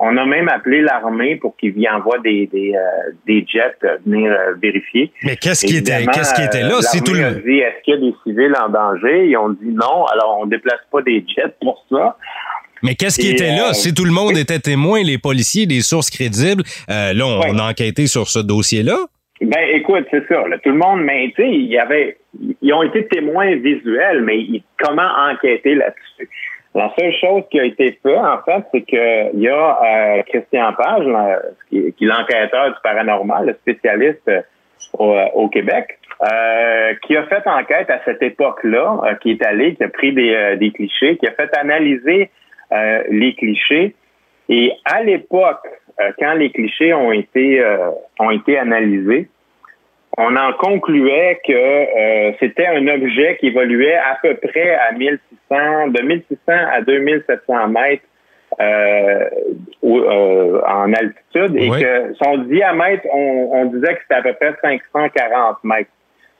on 0.00 0.16
a 0.16 0.24
même 0.24 0.48
appelé 0.48 0.80
l'armée 0.80 1.36
pour 1.36 1.54
qu'ils 1.58 1.78
y 1.78 1.86
envoient 1.86 2.18
des, 2.20 2.46
des, 2.46 2.72
des 3.26 3.44
jets 3.46 3.76
venir 4.06 4.34
vérifier. 4.62 5.12
Mais 5.22 5.36
qu'est-ce 5.36 5.66
qui 5.66 5.76
était, 5.76 5.92
Évidemment, 5.92 6.12
qu'est-ce 6.12 6.34
qui 6.34 6.42
était 6.42 6.62
là? 6.62 6.80
C'est 6.80 7.04
tout 7.04 7.12
le 7.12 7.22
a 7.22 7.32
dit, 7.32 7.58
est-ce 7.58 7.82
qu'il 7.82 7.94
y 7.94 7.96
a 7.98 8.00
des 8.00 8.16
civils 8.24 8.54
en 8.58 8.70
danger? 8.70 9.26
Ils 9.26 9.36
ont 9.36 9.50
dit 9.50 9.68
non, 9.74 10.06
alors 10.06 10.38
on 10.40 10.46
déplace 10.46 10.80
pas 10.90 11.02
des 11.02 11.22
jets 11.36 11.54
pour 11.60 11.84
ça. 11.90 12.16
Mais 12.82 12.94
qu'est-ce 12.94 13.18
qui 13.18 13.30
était 13.30 13.50
là? 13.56 13.70
euh, 13.70 13.72
Si 13.72 13.94
tout 13.94 14.04
le 14.04 14.10
monde 14.12 14.36
était 14.36 14.58
témoin, 14.58 15.02
les 15.02 15.18
policiers, 15.18 15.66
des 15.66 15.80
sources 15.80 16.10
crédibles, 16.10 16.62
euh, 16.90 17.12
là, 17.14 17.24
on, 17.26 17.58
a 17.58 17.70
enquêté 17.70 18.06
sur 18.06 18.28
ce 18.28 18.38
dossier-là? 18.40 18.96
Ben, 19.40 19.68
écoute, 19.72 20.06
c'est 20.10 20.26
ça. 20.28 20.46
là. 20.48 20.58
tout 20.58 20.70
le 20.70 20.76
monde, 20.78 21.00
mais 21.02 21.32
tu 21.34 21.42
sais, 21.42 21.48
il 21.50 21.66
y 21.66 21.78
avait, 21.78 22.16
ils 22.62 22.72
ont 22.72 22.82
été 22.82 23.06
témoins 23.08 23.56
visuels, 23.56 24.22
mais 24.22 24.38
ils- 24.38 24.62
comment 24.78 25.08
enquêter 25.30 25.74
là-dessus? 25.74 26.28
La 26.74 26.92
seule 26.98 27.12
chose 27.20 27.42
qui 27.50 27.60
a 27.60 27.64
été 27.64 27.98
faite, 28.02 28.16
en 28.18 28.38
fait, 28.44 28.64
c'est 28.72 28.80
que 28.82 29.34
il 29.34 29.40
y 29.42 29.48
a 29.48 29.78
euh, 30.18 30.22
Christian 30.28 30.72
Page, 30.72 31.04
qui, 31.70 31.92
qui 31.92 32.04
est 32.04 32.08
l'enquêteur 32.08 32.68
du 32.70 32.76
paranormal, 32.82 33.46
le 33.46 33.54
spécialiste 33.54 34.22
euh, 34.28 34.40
au, 34.94 35.12
euh, 35.14 35.24
au 35.34 35.48
Québec, 35.48 35.98
euh, 36.22 36.94
qui 37.06 37.16
a 37.16 37.24
fait 37.24 37.46
enquête 37.46 37.90
à 37.90 38.00
cette 38.04 38.22
époque-là, 38.22 38.98
euh, 39.04 39.14
qui 39.22 39.30
est 39.32 39.44
allé, 39.46 39.74
qui 39.76 39.84
a 39.84 39.88
pris 39.88 40.12
des, 40.12 40.34
euh, 40.34 40.56
des 40.56 40.72
clichés, 40.72 41.16
qui 41.16 41.26
a 41.28 41.32
fait 41.32 41.50
analyser 41.56 42.30
euh, 42.72 43.02
les 43.10 43.34
clichés. 43.34 43.94
Et 44.48 44.72
à 44.84 45.02
l'époque 45.02 45.66
euh, 46.00 46.10
quand 46.18 46.34
les 46.34 46.50
clichés 46.50 46.92
ont 46.92 47.12
été 47.12 47.60
euh, 47.60 47.90
ont 48.18 48.30
été 48.30 48.58
analysés, 48.58 49.28
on 50.16 50.36
en 50.36 50.52
concluait 50.52 51.40
que 51.44 52.36
c'était 52.38 52.66
un 52.66 52.86
objet 52.86 53.36
qui 53.40 53.48
évoluait 53.48 53.96
à 53.96 54.16
peu 54.22 54.34
près 54.36 54.74
à 54.74 54.92
1600, 54.92 55.88
de 55.88 56.02
1600 56.02 56.36
à 56.46 56.80
2700 56.82 57.68
mètres 57.68 58.04
en 59.82 60.92
altitude 60.92 61.56
et 61.56 61.68
que 61.68 62.14
son 62.22 62.38
diamètre, 62.44 63.04
on, 63.12 63.50
on 63.52 63.64
disait 63.66 63.94
que 63.94 64.02
c'était 64.02 64.14
à 64.14 64.22
peu 64.22 64.34
près 64.34 64.54
540 64.62 65.64
mètres. 65.64 65.90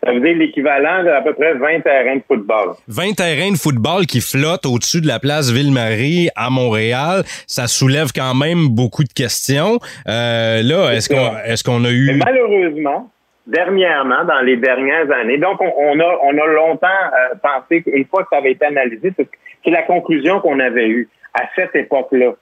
Ça 0.04 0.12
veut 0.12 0.20
dire 0.20 0.37
l'équivalent 0.37 1.02
d'à 1.02 1.23
peu 1.23 1.32
près 1.32 1.54
20 1.54 1.80
terrains 1.80 2.16
de 2.16 2.23
football. 2.28 2.75
20 2.88 3.14
terrains 3.16 3.52
de 3.52 3.56
football 3.56 4.06
qui 4.06 4.20
flottent 4.20 4.66
au-dessus 4.66 5.00
de 5.00 5.06
la 5.06 5.18
place 5.18 5.50
Ville-Marie 5.50 6.28
à 6.37 6.50
Montréal. 6.50 7.23
Ça 7.46 7.66
soulève 7.66 8.08
quand 8.14 8.34
même 8.34 8.68
beaucoup 8.68 9.04
de 9.04 9.12
questions. 9.12 9.78
Euh, 10.06 10.62
là, 10.62 10.92
est-ce 10.92 11.08
qu'on 11.08 11.16
est 11.16 11.62
qu'on 11.64 11.84
a 11.84 11.90
eu... 11.90 12.12
Mais 12.12 12.25
malheureusement, 12.25 13.11
dernièrement, 13.46 14.25
dans 14.25 14.40
les 14.40 14.56
dernières 14.56 15.11
années, 15.11 15.38
donc 15.38 15.61
on, 15.61 15.99
a, 16.00 16.18
on 16.23 16.37
a 16.37 16.46
longtemps 16.46 16.87
euh, 16.87 17.34
pensé 17.42 17.82
qu'une 17.82 18.04
fois 18.04 18.25
que 18.25 18.28
ça 18.30 18.38
avait 18.38 18.52
été 18.52 18.66
analysé, 18.66 19.12
c'est 19.16 19.70
la 19.70 19.82
conclusion 19.82 20.40
qu'on 20.40 20.61
avait 20.61 20.88
eue 20.88 21.08
à 21.32 21.44
cette 21.56 21.75
époque-là. 21.75 22.34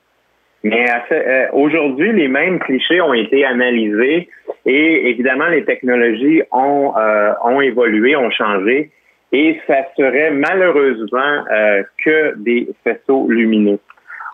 Mais 0.65 0.87
euh, 1.11 1.47
aujourd'hui, 1.53 2.13
les 2.13 2.29
mêmes 2.29 2.61
clichés 2.61 3.01
ont 3.01 3.15
été 3.15 3.45
analysés 3.45 4.29
et 4.65 5.11
évidemment, 5.11 5.49
les 5.49 5.65
technologies 5.65 6.43
ont, 6.53 6.93
euh, 6.97 7.33
ont 7.45 7.61
évolué, 7.61 8.15
ont 8.15 8.31
changé 8.31 8.91
et 9.33 9.59
ça 9.67 9.87
serait 9.97 10.31
malheureusement 10.31 11.45
euh, 11.51 11.83
que 12.05 12.35
des 12.37 12.69
faisceaux 12.85 13.27
lumineux. 13.29 13.81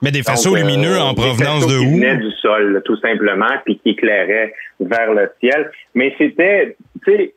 Mais 0.03 0.11
des 0.11 0.23
faisceaux 0.23 0.55
lumineux 0.55 0.99
en 1.01 1.15
provenance 1.15 1.67
de 1.67 1.79
où? 1.79 1.81
Qui 1.81 1.95
venaient 1.95 2.17
du 2.17 2.31
sol, 2.33 2.83
tout 2.85 2.97
simplement, 2.99 3.51
puis 3.65 3.79
qui 3.79 3.91
éclairaient 3.91 4.53
vers 4.81 5.13
le 5.13 5.31
ciel. 5.41 5.71
Mais 5.95 6.15
c'était, 6.19 6.77
tu 7.05 7.11
sais, 7.11 7.35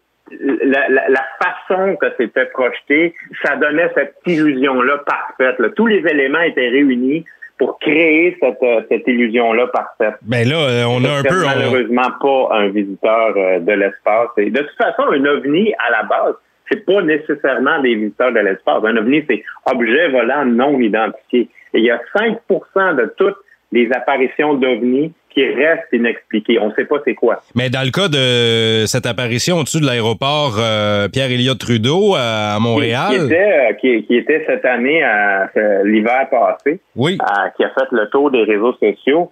la, 0.63 0.89
la, 0.89 1.09
la, 1.09 1.25
façon 1.41 1.95
que 1.95 2.07
c'était 2.17 2.45
projeté, 2.45 3.13
ça 3.43 3.55
donnait 3.55 3.89
cette 3.95 4.15
illusion-là 4.25 4.99
parfaite. 5.05 5.59
Là. 5.59 5.69
Tous 5.75 5.87
les 5.87 6.05
éléments 6.07 6.41
étaient 6.41 6.69
réunis 6.69 7.25
pour 7.61 7.77
créer 7.77 8.35
cette, 8.41 8.63
euh, 8.63 8.81
cette 8.89 9.07
illusion-là 9.07 9.67
parfaite. 9.67 10.15
Ben 10.23 10.49
là, 10.49 10.55
euh, 10.55 10.83
on 10.85 11.05
a 11.05 11.19
un 11.19 11.21
peu... 11.21 11.45
Malheureusement 11.45 12.09
pas 12.19 12.55
un 12.57 12.69
visiteur 12.69 13.33
euh, 13.37 13.59
de 13.59 13.71
l'espace. 13.73 14.29
Et 14.37 14.49
de 14.49 14.61
toute 14.61 14.77
façon, 14.77 15.03
un 15.11 15.23
ovni, 15.25 15.71
à 15.75 15.91
la 15.91 16.01
base, 16.01 16.33
c'est 16.71 16.83
pas 16.83 17.03
nécessairement 17.03 17.79
des 17.83 17.93
visiteurs 17.93 18.31
de 18.31 18.39
l'espace. 18.39 18.83
Un 18.83 18.97
ovni, 18.97 19.23
c'est 19.29 19.43
objet 19.71 20.09
volant 20.09 20.43
non 20.43 20.79
identifié. 20.79 21.49
Et 21.75 21.77
il 21.77 21.83
y 21.83 21.91
a 21.91 22.01
5% 22.15 22.95
de 22.95 23.13
toutes 23.15 23.37
les 23.71 23.91
apparitions 23.93 24.55
d'ovnis 24.55 25.13
qui 25.33 25.45
reste 25.45 25.87
inexpliqué. 25.93 26.59
On 26.59 26.69
ne 26.69 26.73
sait 26.73 26.85
pas 26.85 26.97
c'est 27.05 27.15
quoi. 27.15 27.41
Mais 27.55 27.69
dans 27.69 27.83
le 27.83 27.91
cas 27.91 28.07
de 28.07 28.85
cette 28.85 29.05
apparition 29.05 29.57
au-dessus 29.57 29.81
de 29.81 29.85
l'aéroport 29.85 30.57
euh, 30.59 31.07
Pierre-Éliott 31.07 31.57
Trudeau 31.57 32.15
à 32.17 32.57
Montréal. 32.59 33.11
Qui, 33.11 33.25
était, 33.25 33.95
euh, 33.95 34.01
qui, 34.01 34.15
était 34.15 34.43
cette 34.45 34.65
année, 34.65 35.03
euh, 35.03 35.83
l'hiver 35.83 36.27
passé, 36.29 36.79
oui. 36.95 37.17
qui 37.57 37.63
a 37.63 37.69
fait 37.69 37.87
le 37.91 38.09
tour 38.09 38.31
des 38.31 38.43
réseaux 38.43 38.73
sociaux. 38.73 39.31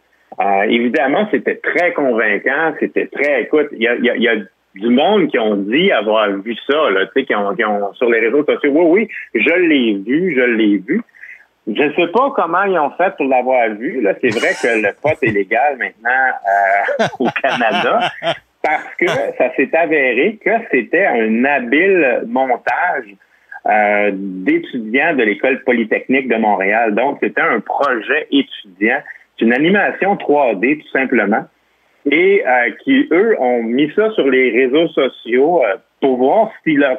évidemment, 0.67 1.27
c'était 1.31 1.57
très 1.57 1.93
convaincant. 1.93 2.73
C'était 2.79 3.07
très. 3.07 3.43
Écoute, 3.43 3.67
il 3.73 3.83
y 3.83 3.87
a, 3.87 3.95
y 3.95 4.27
a 4.27 4.35
du 4.75 4.89
monde 4.89 5.27
qui 5.29 5.39
ont 5.39 5.55
dit 5.55 5.91
avoir 5.91 6.29
vu 6.31 6.55
ça, 6.67 6.89
là, 6.91 7.05
qui 7.15 7.35
ont, 7.35 7.55
qui 7.55 7.65
ont 7.65 7.93
sur 7.93 8.09
les 8.09 8.19
réseaux 8.19 8.45
sociaux. 8.45 8.71
Oui, 8.73 8.85
oui, 8.85 9.07
je 9.33 9.53
l'ai 9.55 9.93
vu, 9.95 10.35
je 10.35 10.43
l'ai 10.43 10.77
vu. 10.77 11.01
Je 11.67 11.83
ne 11.83 11.93
sais 11.93 12.07
pas 12.07 12.31
comment 12.35 12.63
ils 12.63 12.79
ont 12.79 12.91
fait 12.91 13.15
pour 13.15 13.27
l'avoir 13.27 13.69
vu. 13.69 14.01
Là, 14.01 14.13
c'est 14.21 14.29
vrai 14.29 14.49
que 14.61 14.81
le 14.81 14.93
pot 15.01 15.17
est 15.21 15.31
légal 15.31 15.77
maintenant 15.77 16.09
euh, 16.09 17.05
au 17.19 17.27
Canada 17.41 18.09
parce 18.63 18.95
que 18.97 19.07
ça 19.07 19.53
s'est 19.55 19.69
avéré 19.75 20.39
que 20.43 20.51
c'était 20.71 21.05
un 21.05 21.43
habile 21.45 22.23
montage 22.27 23.05
euh, 23.67 24.11
d'étudiants 24.13 25.15
de 25.15 25.23
l'école 25.23 25.63
polytechnique 25.63 26.27
de 26.27 26.37
Montréal. 26.37 26.95
Donc, 26.95 27.19
c'était 27.21 27.41
un 27.41 27.59
projet 27.59 28.27
étudiant. 28.31 28.99
C'est 29.37 29.45
une 29.45 29.53
animation 29.53 30.15
3D 30.15 30.81
tout 30.81 30.89
simplement. 30.89 31.45
Et 32.09 32.43
euh, 32.47 32.71
qui, 32.83 33.07
eux, 33.11 33.35
ont 33.39 33.61
mis 33.61 33.91
ça 33.95 34.09
sur 34.11 34.27
les 34.27 34.49
réseaux 34.51 34.87
sociaux 34.87 35.61
pour 36.01 36.17
voir 36.17 36.49
si 36.63 36.75
leur, 36.75 36.97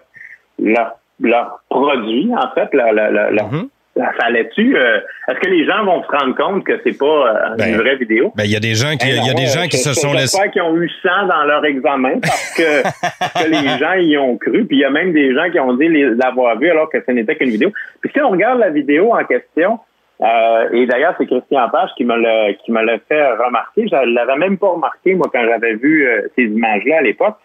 leur, 0.58 0.98
leur 1.18 1.62
produit, 1.68 2.30
en 2.36 2.54
fait, 2.54 2.72
leur, 2.72 2.92
leur, 2.92 3.10
leur, 3.10 3.50
mm-hmm 3.50 3.68
ça 4.00 4.26
allait-tu 4.26 4.76
euh, 4.76 5.00
Est-ce 5.28 5.38
que 5.40 5.48
les 5.48 5.64
gens 5.64 5.84
vont 5.84 6.02
se 6.02 6.08
rendre 6.08 6.34
compte 6.34 6.64
que 6.64 6.80
c'est 6.84 6.96
pas 6.96 7.06
euh, 7.06 7.50
une 7.50 7.56
ben, 7.56 7.76
vraie 7.76 7.96
vidéo? 7.96 8.32
Ben 8.36 8.44
il 8.44 8.50
y 8.50 8.56
a 8.56 8.60
des 8.60 8.74
gens 8.74 8.96
qui, 8.96 9.08
il 9.08 9.26
y 9.26 9.30
a 9.30 9.34
des 9.34 9.46
gens 9.46 9.66
qui 9.66 9.78
se 9.78 9.92
sont 9.94 10.12
laissés. 10.12 10.38
qui 10.52 10.60
ont 10.60 10.76
eu 10.76 10.90
100 11.02 11.26
dans 11.26 11.44
leur 11.44 11.64
examen 11.64 12.20
parce 12.20 12.54
que, 12.56 13.48
les 13.48 13.78
gens 13.78 13.94
y 13.94 14.16
ont 14.16 14.36
cru. 14.36 14.64
Puis 14.66 14.78
il 14.78 14.80
y 14.80 14.84
a 14.84 14.90
même 14.90 15.12
des 15.12 15.34
gens 15.34 15.50
qui 15.50 15.58
ont 15.60 15.74
dit 15.74 15.88
l'avoir 15.88 16.58
vu 16.58 16.70
alors 16.70 16.90
que 16.90 16.98
ce 17.04 17.10
n'était 17.12 17.36
qu'une 17.36 17.50
vidéo. 17.50 17.72
Puis 18.00 18.10
si 18.14 18.20
on 18.20 18.30
regarde 18.30 18.58
la 18.58 18.70
vidéo 18.70 19.12
en 19.14 19.24
question, 19.24 19.78
euh, 20.22 20.68
et 20.72 20.86
d'ailleurs 20.86 21.14
c'est 21.18 21.26
Christian 21.26 21.68
Page 21.70 21.90
qui 21.96 22.04
me 22.04 22.16
l'a 22.16 22.52
qui 22.54 22.72
me 22.72 22.82
l'a 22.82 22.98
fait 23.08 23.32
remarquer. 23.32 23.86
Je 23.88 24.14
l'avais 24.14 24.36
même 24.36 24.58
pas 24.58 24.68
remarqué 24.68 25.14
moi 25.14 25.28
quand 25.32 25.44
j'avais 25.44 25.74
vu 25.74 26.08
ces 26.36 26.44
images-là 26.44 26.98
à 26.98 27.02
l'époque. 27.02 27.36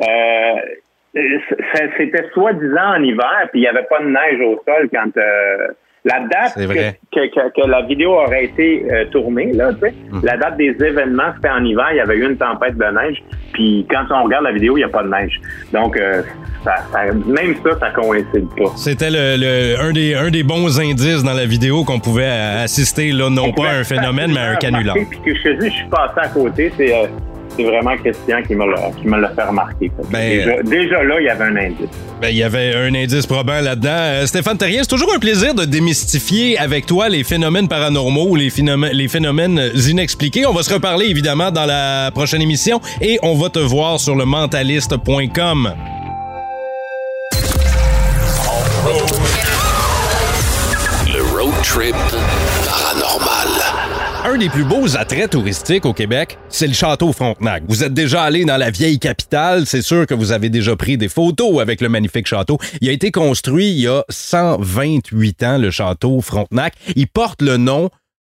Euh, 0.00 0.60
c'était 1.14 2.24
soi-disant 2.32 2.96
en 2.96 3.02
hiver, 3.02 3.48
puis 3.50 3.60
il 3.60 3.62
n'y 3.62 3.68
avait 3.68 3.86
pas 3.88 4.00
de 4.00 4.08
neige 4.08 4.40
au 4.40 4.62
sol 4.64 4.88
quand 4.92 5.16
euh, 5.16 5.68
la 6.04 6.20
date 6.20 6.54
que, 7.12 7.66
la 7.68 7.82
vidéo 7.82 8.12
aurait 8.12 8.44
été 8.44 8.86
euh, 8.90 9.04
tournée, 9.06 9.52
là, 9.52 9.72
tu 9.74 9.80
sais, 9.80 9.94
hmm. 10.10 10.20
la 10.24 10.36
date 10.36 10.56
des 10.56 10.74
événements, 10.80 11.32
c'était 11.34 11.50
en 11.50 11.64
hiver, 11.64 11.88
il 11.90 11.96
y 11.96 12.00
avait 12.00 12.16
eu 12.16 12.26
une 12.26 12.36
tempête 12.36 12.76
de 12.76 12.84
neige, 12.84 13.22
puis 13.52 13.86
quand 13.90 14.04
on 14.10 14.24
regarde 14.24 14.44
la 14.44 14.52
vidéo, 14.52 14.76
il 14.76 14.80
n'y 14.80 14.84
a 14.84 14.88
pas 14.88 15.02
de 15.02 15.08
neige. 15.08 15.40
Donc, 15.72 15.96
euh, 15.96 16.22
ça, 16.64 16.74
même 17.26 17.54
ça, 17.64 17.78
ça 17.78 17.90
coïncide 17.90 18.48
pas. 18.56 18.70
C'était 18.76 19.10
le, 19.10 19.80
un, 19.80 19.92
des, 19.92 20.14
un 20.14 20.30
des 20.30 20.42
bons 20.42 20.78
indices 20.78 21.22
dans 21.22 21.34
la 21.34 21.46
vidéo 21.46 21.84
qu'on 21.84 22.00
pouvait 22.00 22.28
assister, 22.62 23.12
là, 23.12 23.30
non 23.30 23.52
pas 23.52 23.68
à 23.68 23.74
un 23.80 23.84
phénomène, 23.84 24.32
mais 24.32 24.40
à 24.40 24.50
un 24.52 24.56
canular. 24.56 24.94
Puis 24.94 25.20
que 25.24 25.34
je 25.34 25.64
je 25.64 25.70
suis 25.70 25.88
passé 25.88 26.14
à 26.16 26.28
côté, 26.28 26.70
c'est 26.76 26.92
c'est 27.56 27.64
vraiment 27.64 27.96
Christian 27.96 28.42
qui 28.46 28.54
me 28.54 29.20
l'a 29.20 29.28
fait 29.30 29.42
remarquer. 29.42 29.90
Ben, 30.10 30.62
déjà, 30.64 31.02
là, 31.02 31.20
il 31.20 31.26
y 31.26 31.28
avait 31.28 31.44
un 31.44 31.56
indice. 31.56 31.88
Ben, 32.20 32.28
il 32.28 32.36
y 32.36 32.42
avait 32.42 32.74
un 32.74 32.94
indice 32.94 33.26
probant 33.26 33.60
là-dedans. 33.60 33.88
Euh, 33.90 34.26
Stéphane 34.26 34.58
Terrien, 34.58 34.80
c'est 34.82 34.88
toujours 34.88 35.12
un 35.14 35.18
plaisir 35.18 35.54
de 35.54 35.64
démystifier 35.64 36.58
avec 36.58 36.86
toi 36.86 37.08
les 37.08 37.24
phénomènes 37.24 37.68
paranormaux 37.68 38.28
ou 38.30 38.36
les 38.36 38.50
phénomènes, 38.50 38.92
les 38.92 39.08
phénomènes 39.08 39.60
inexpliqués. 39.88 40.46
On 40.46 40.52
va 40.52 40.62
se 40.62 40.72
reparler 40.72 41.06
évidemment 41.06 41.50
dans 41.50 41.66
la 41.66 42.10
prochaine 42.12 42.42
émission 42.42 42.80
et 43.00 43.18
on 43.22 43.34
va 43.34 43.48
te 43.48 43.58
voir 43.58 43.98
sur 43.98 44.14
le 44.14 44.24
mentaliste.com. 44.24 45.74
Le 51.12 51.22
road 51.36 51.54
trip. 51.62 51.96
Un 54.22 54.36
des 54.36 54.50
plus 54.50 54.64
beaux 54.64 54.96
attraits 54.96 55.30
touristiques 55.30 55.86
au 55.86 55.94
Québec, 55.94 56.36
c'est 56.50 56.66
le 56.66 56.74
château 56.74 57.12
Frontenac. 57.12 57.62
Vous 57.68 57.82
êtes 57.82 57.94
déjà 57.94 58.22
allé 58.22 58.44
dans 58.44 58.58
la 58.58 58.70
vieille 58.70 58.98
capitale, 58.98 59.64
c'est 59.66 59.80
sûr 59.80 60.06
que 60.06 60.12
vous 60.12 60.30
avez 60.30 60.50
déjà 60.50 60.76
pris 60.76 60.98
des 60.98 61.08
photos 61.08 61.60
avec 61.60 61.80
le 61.80 61.88
magnifique 61.88 62.26
château. 62.26 62.58
Il 62.82 62.90
a 62.90 62.92
été 62.92 63.10
construit 63.10 63.70
il 63.70 63.80
y 63.80 63.88
a 63.88 64.04
128 64.10 65.42
ans, 65.44 65.58
le 65.58 65.70
château 65.70 66.20
Frontenac. 66.20 66.74
Il 66.96 67.08
porte 67.08 67.40
le 67.40 67.56
nom 67.56 67.88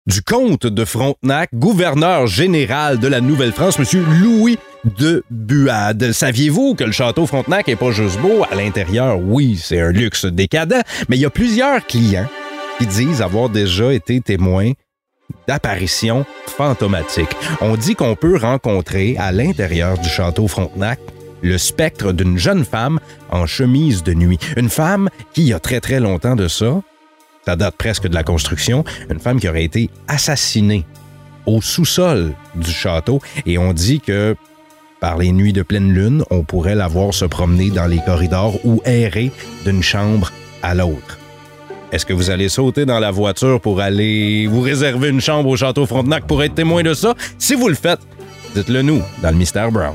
du 0.06 0.22
comte 0.22 0.66
de 0.66 0.84
Frontenac, 0.84 1.50
gouverneur 1.54 2.26
général 2.26 2.98
de 2.98 3.06
la 3.06 3.20
Nouvelle-France, 3.20 3.78
monsieur 3.78 4.04
Louis 4.20 4.58
de 4.98 5.22
Buade. 5.30 6.10
Saviez-vous 6.10 6.74
que 6.74 6.84
le 6.84 6.92
château 6.92 7.26
Frontenac 7.26 7.68
est 7.68 7.76
pas 7.76 7.92
juste 7.92 8.18
beau? 8.20 8.44
À 8.50 8.56
l'intérieur, 8.56 9.20
oui, 9.20 9.58
c'est 9.62 9.80
un 9.80 9.92
luxe 9.92 10.26
décadent, 10.26 10.82
mais 11.08 11.16
il 11.16 11.20
y 11.20 11.26
a 11.26 11.30
plusieurs 11.30 11.86
clients 11.86 12.28
qui 12.78 12.86
disent 12.86 13.22
avoir 13.22 13.48
déjà 13.48 13.92
été 13.92 14.20
témoins 14.20 14.72
d'apparitions 15.46 16.24
fantomatiques. 16.46 17.36
On 17.60 17.76
dit 17.76 17.94
qu'on 17.94 18.16
peut 18.16 18.36
rencontrer 18.36 19.16
à 19.18 19.32
l'intérieur 19.32 19.98
du 19.98 20.08
château 20.08 20.48
Frontenac 20.48 21.00
le 21.42 21.58
spectre 21.58 22.12
d'une 22.12 22.38
jeune 22.38 22.64
femme 22.64 22.98
en 23.30 23.46
chemise 23.46 24.02
de 24.02 24.14
nuit. 24.14 24.38
Une 24.56 24.70
femme 24.70 25.08
qui, 25.32 25.42
il 25.42 25.48
y 25.48 25.52
a 25.52 25.60
très 25.60 25.80
très 25.80 26.00
longtemps 26.00 26.36
de 26.36 26.48
ça, 26.48 26.80
ça 27.44 27.56
date 27.56 27.76
presque 27.76 28.08
de 28.08 28.14
la 28.14 28.24
construction, 28.24 28.84
une 29.10 29.20
femme 29.20 29.38
qui 29.38 29.48
aurait 29.48 29.64
été 29.64 29.90
assassinée 30.08 30.84
au 31.46 31.60
sous-sol 31.62 32.34
du 32.56 32.70
château 32.70 33.20
et 33.44 33.58
on 33.58 33.72
dit 33.72 34.00
que 34.00 34.36
par 35.00 35.18
les 35.18 35.30
nuits 35.30 35.52
de 35.52 35.62
pleine 35.62 35.92
lune, 35.92 36.24
on 36.30 36.42
pourrait 36.42 36.74
la 36.74 36.88
voir 36.88 37.12
se 37.12 37.26
promener 37.26 37.70
dans 37.70 37.86
les 37.86 38.00
corridors 38.00 38.54
ou 38.64 38.80
errer 38.84 39.30
d'une 39.64 39.82
chambre 39.82 40.32
à 40.62 40.74
l'autre. 40.74 41.18
Est-ce 41.92 42.04
que 42.04 42.12
vous 42.12 42.30
allez 42.30 42.48
sauter 42.48 42.84
dans 42.84 42.98
la 42.98 43.10
voiture 43.10 43.60
pour 43.60 43.80
aller 43.80 44.46
vous 44.48 44.60
réserver 44.60 45.08
une 45.08 45.20
chambre 45.20 45.48
au 45.48 45.56
Château 45.56 45.86
Frontenac 45.86 46.26
pour 46.26 46.42
être 46.42 46.54
témoin 46.54 46.82
de 46.82 46.94
ça? 46.94 47.14
Si 47.38 47.54
vous 47.54 47.68
le 47.68 47.74
faites, 47.74 48.00
dites-le 48.54 48.82
nous 48.82 49.02
dans 49.22 49.30
le 49.30 49.36
Mystère 49.36 49.70
Brown. 49.70 49.94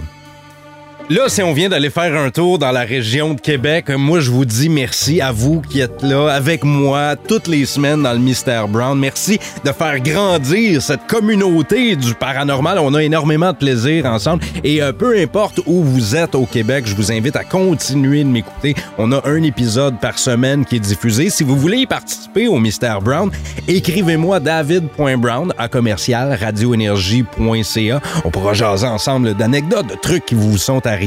Là, 1.11 1.27
si 1.27 1.43
on 1.43 1.51
vient 1.51 1.67
d'aller 1.67 1.89
faire 1.89 2.17
un 2.17 2.29
tour 2.29 2.57
dans 2.57 2.71
la 2.71 2.83
région 2.83 3.33
de 3.33 3.41
Québec, 3.41 3.89
moi, 3.89 4.21
je 4.21 4.31
vous 4.31 4.45
dis 4.45 4.69
merci 4.69 5.19
à 5.19 5.33
vous 5.33 5.59
qui 5.59 5.81
êtes 5.81 6.03
là 6.03 6.29
avec 6.29 6.63
moi 6.63 7.17
toutes 7.17 7.47
les 7.47 7.65
semaines 7.65 8.03
dans 8.03 8.13
le 8.13 8.19
Mystère 8.19 8.69
Brown. 8.69 8.97
Merci 8.97 9.37
de 9.65 9.73
faire 9.73 9.99
grandir 9.99 10.81
cette 10.81 11.07
communauté 11.07 11.97
du 11.97 12.13
paranormal. 12.13 12.79
On 12.79 12.93
a 12.93 13.03
énormément 13.03 13.51
de 13.51 13.57
plaisir 13.57 14.05
ensemble. 14.05 14.41
Et 14.63 14.81
euh, 14.81 14.93
peu 14.93 15.19
importe 15.19 15.59
où 15.65 15.83
vous 15.83 16.15
êtes 16.15 16.33
au 16.33 16.45
Québec, 16.45 16.85
je 16.87 16.95
vous 16.95 17.11
invite 17.11 17.35
à 17.35 17.43
continuer 17.43 18.23
de 18.23 18.29
m'écouter. 18.29 18.73
On 18.97 19.11
a 19.11 19.27
un 19.27 19.43
épisode 19.43 19.99
par 19.99 20.17
semaine 20.17 20.63
qui 20.63 20.77
est 20.77 20.79
diffusé. 20.79 21.29
Si 21.29 21.43
vous 21.43 21.57
voulez 21.57 21.79
y 21.79 21.85
participer 21.87 22.47
au 22.47 22.57
Mystère 22.57 23.01
Brown, 23.01 23.29
écrivez-moi 23.67 24.39
david.brown 24.39 25.53
à 25.57 25.67
commercial 25.67 26.37
radioénergie.ca. 26.39 28.01
On 28.23 28.31
pourra 28.31 28.53
jaser 28.53 28.87
ensemble 28.87 29.33
d'anecdotes, 29.33 29.87
de 29.87 29.95
trucs 29.95 30.25
qui 30.25 30.35
vous 30.35 30.57
sont 30.57 30.87
arrivés 30.87 31.00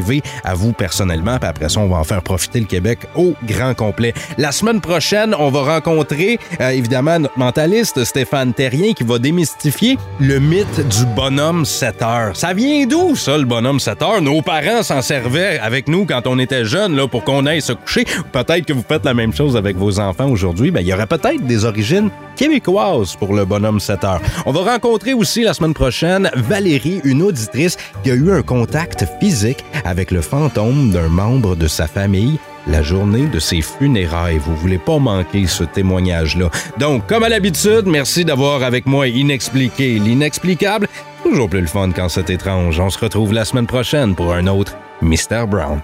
à 0.44 0.54
vous 0.54 0.72
personnellement. 0.72 1.38
Puis 1.38 1.48
après 1.48 1.68
ça, 1.68 1.80
on 1.80 1.88
va 1.88 1.96
en 1.96 2.04
faire 2.04 2.22
profiter 2.22 2.60
le 2.60 2.66
Québec 2.66 3.00
au 3.14 3.34
grand 3.46 3.74
complet. 3.74 4.12
La 4.38 4.52
semaine 4.52 4.80
prochaine, 4.80 5.34
on 5.38 5.50
va 5.50 5.74
rencontrer 5.74 6.38
euh, 6.60 6.70
évidemment 6.70 7.18
notre 7.18 7.38
mentaliste 7.38 8.04
Stéphane 8.04 8.52
Terrien 8.52 8.92
qui 8.92 9.04
va 9.04 9.18
démystifier 9.18 9.98
le 10.20 10.38
mythe 10.40 10.88
du 10.88 11.06
bonhomme 11.14 11.64
7 11.64 12.02
heures. 12.02 12.36
Ça 12.36 12.52
vient 12.52 12.86
d'où 12.86 13.14
ça, 13.16 13.38
le 13.38 13.44
bonhomme 13.44 13.80
7 13.80 14.02
heures? 14.02 14.22
Nos 14.22 14.42
parents 14.42 14.82
s'en 14.82 15.02
servaient 15.02 15.58
avec 15.58 15.88
nous 15.88 16.06
quand 16.06 16.26
on 16.26 16.38
était 16.38 16.64
jeunes 16.64 16.96
là, 16.96 17.06
pour 17.06 17.24
qu'on 17.24 17.46
aille 17.46 17.62
se 17.62 17.72
coucher. 17.72 18.04
Peut-être 18.32 18.66
que 18.66 18.72
vous 18.72 18.84
faites 18.86 19.04
la 19.04 19.14
même 19.14 19.32
chose 19.32 19.56
avec 19.56 19.76
vos 19.76 20.00
enfants 20.00 20.28
aujourd'hui. 20.28 20.70
Ben, 20.70 20.80
il 20.80 20.88
y 20.88 20.92
aurait 20.92 21.06
peut-être 21.06 21.46
des 21.46 21.64
origines 21.64 22.10
québécoise 22.36 23.16
pour 23.16 23.34
le 23.34 23.44
bonhomme 23.44 23.80
7 23.80 24.04
heures. 24.04 24.20
On 24.46 24.52
va 24.52 24.72
rencontrer 24.72 25.14
aussi 25.14 25.42
la 25.42 25.54
semaine 25.54 25.74
prochaine 25.74 26.30
Valérie, 26.34 27.00
une 27.04 27.22
auditrice 27.22 27.76
qui 28.02 28.10
a 28.10 28.14
eu 28.14 28.32
un 28.32 28.42
contact 28.42 29.04
physique 29.20 29.64
avec 29.84 30.10
le 30.10 30.20
fantôme 30.20 30.90
d'un 30.90 31.08
membre 31.08 31.56
de 31.56 31.68
sa 31.68 31.86
famille 31.86 32.38
la 32.66 32.82
journée 32.82 33.26
de 33.26 33.38
ses 33.38 33.60
funérailles. 33.60 34.38
Vous 34.38 34.56
voulez 34.56 34.78
pas 34.78 34.98
manquer 34.98 35.46
ce 35.46 35.64
témoignage-là. 35.64 36.50
Donc, 36.78 37.06
comme 37.06 37.22
à 37.22 37.28
l'habitude, 37.28 37.86
merci 37.86 38.24
d'avoir 38.24 38.62
avec 38.62 38.86
moi 38.86 39.08
inexpliqué 39.08 39.98
l'inexplicable. 39.98 40.88
Toujours 41.22 41.48
plus 41.48 41.60
le 41.60 41.66
fun 41.66 41.90
quand 41.94 42.08
c'est 42.08 42.30
étrange. 42.30 42.78
On 42.80 42.90
se 42.90 42.98
retrouve 42.98 43.32
la 43.32 43.44
semaine 43.44 43.66
prochaine 43.66 44.14
pour 44.14 44.34
un 44.34 44.46
autre 44.46 44.76
Mystère 45.02 45.46
Brown. 45.46 45.80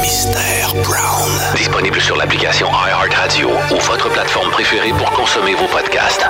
Mystère 0.00 0.72
Brown. 0.82 1.30
Disponible 1.56 2.00
sur 2.00 2.16
l'application 2.16 2.68
iHeartRadio 2.68 3.48
ou 3.48 3.80
votre 3.80 4.10
plateforme 4.10 4.50
préférée 4.50 4.92
pour 4.98 5.10
consommer 5.12 5.54
vos 5.54 5.66
podcasts. 5.66 6.26